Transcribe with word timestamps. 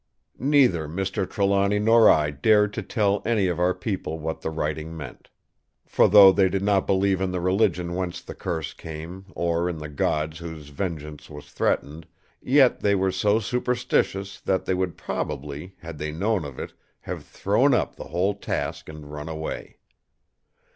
"Neither 0.39 0.87
Mr. 0.87 1.29
Trelawny 1.29 1.77
nor 1.77 2.09
I 2.09 2.31
dared 2.31 2.73
to 2.73 2.81
tell 2.81 3.21
any 3.23 3.45
of 3.45 3.59
our 3.59 3.75
people 3.75 4.17
what 4.17 4.41
the 4.41 4.49
writing 4.49 4.97
meant. 4.97 5.29
For 5.85 6.09
though 6.09 6.31
they 6.31 6.49
did 6.49 6.63
not 6.63 6.87
believe 6.87 7.21
in 7.21 7.29
the 7.29 7.39
religion 7.39 7.93
whence 7.93 8.19
the 8.19 8.33
curse 8.33 8.73
came, 8.73 9.27
or 9.35 9.69
in 9.69 9.77
the 9.77 9.89
Gods 9.89 10.39
whose 10.39 10.69
vengeance 10.69 11.29
was 11.29 11.51
threatened, 11.51 12.07
yet 12.41 12.79
they 12.79 12.95
were 12.95 13.11
so 13.11 13.37
superstitious 13.39 14.39
that 14.41 14.65
they 14.65 14.73
would 14.73 14.97
probably, 14.97 15.75
had 15.81 15.99
they 15.99 16.11
known 16.11 16.45
of 16.45 16.57
it, 16.57 16.73
have 17.01 17.23
thrown 17.23 17.75
up 17.75 17.95
the 17.95 18.05
whole 18.05 18.33
task 18.33 18.89
and 18.89 19.11
run 19.11 19.29
away. 19.29 19.77